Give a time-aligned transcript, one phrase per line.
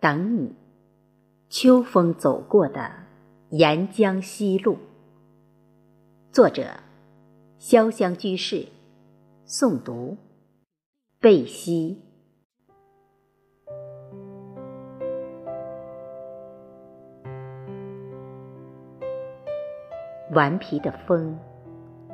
[0.00, 0.54] 等你，
[1.48, 2.92] 秋风走过的
[3.50, 4.78] 沿江西路。
[6.30, 6.68] 作者：
[7.58, 8.68] 潇湘居士。
[9.44, 10.16] 诵读：
[11.18, 12.00] 贝西。
[20.30, 21.36] 顽皮的风，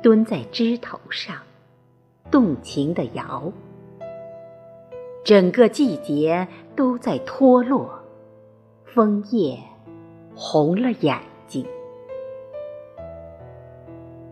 [0.01, 1.43] 蹲在枝头上，
[2.31, 3.53] 动情的摇。
[5.25, 7.99] 整个季节都在脱落，
[8.83, 9.57] 枫叶
[10.35, 11.65] 红了眼睛。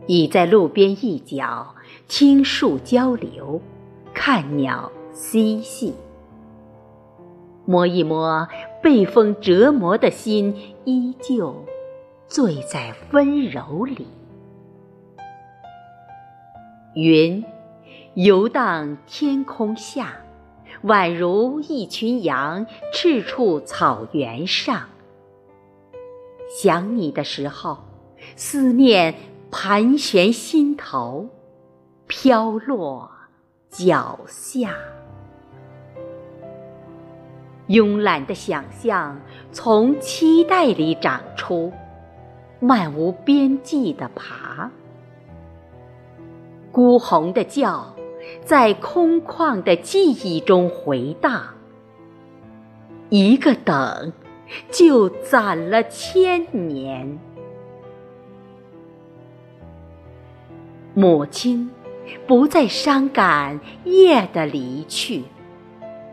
[0.06, 1.74] 倚在路边一角，
[2.08, 3.60] 听树交流，
[4.14, 5.96] 看鸟嬉戏。
[7.66, 8.48] 摸一摸
[8.80, 11.56] 被风折磨的心，依旧
[12.28, 14.06] 醉在温柔里。
[16.94, 17.44] 云
[18.14, 20.18] 游荡天空下。
[20.84, 24.82] 宛如一群羊，赤处草原上。
[26.50, 27.78] 想你的时候，
[28.36, 29.16] 思念
[29.50, 31.30] 盘旋心头，
[32.06, 33.10] 飘落
[33.70, 34.76] 脚下。
[37.70, 39.18] 慵懒的想象
[39.54, 41.72] 从期待里长出，
[42.60, 44.70] 漫无边际的爬，
[46.74, 47.96] 孤鸿的叫。
[48.46, 51.56] 在空旷的记忆中回荡，
[53.10, 54.12] 一个等，
[54.72, 57.20] 就攒了千年。
[60.94, 61.72] 母亲
[62.28, 65.24] 不再伤感夜的离去，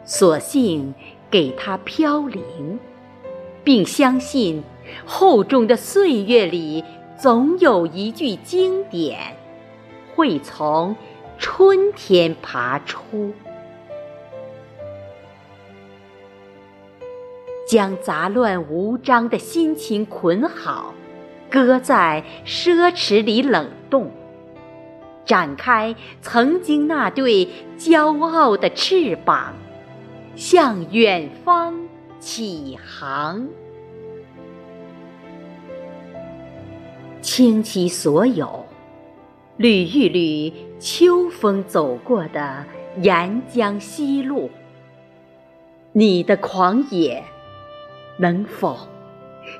[0.04, 0.94] 索性
[1.30, 2.78] 给它飘零，
[3.64, 4.62] 并相信
[5.04, 6.84] 厚重的岁月里，
[7.18, 9.18] 总有一句经典
[10.14, 10.96] 会从。
[11.40, 13.32] 春天爬出，
[17.66, 20.94] 将杂乱无章的心情捆好，
[21.48, 24.10] 搁在奢侈里冷冻，
[25.24, 27.48] 展开曾经那对
[27.78, 29.54] 骄傲的翅膀，
[30.36, 31.74] 向远方
[32.20, 33.48] 起航，
[37.22, 38.59] 倾其所有。
[39.60, 42.64] 捋一捋秋风走过的
[43.02, 44.50] 沿江西路，
[45.92, 47.22] 你的狂野
[48.16, 48.88] 能否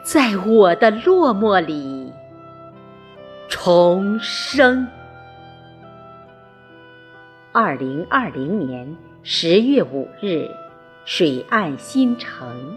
[0.03, 2.11] 在我的落寞里
[3.47, 4.89] 重生？
[7.53, 10.49] 二零二零年十月五日，
[11.05, 12.75] 水岸新城。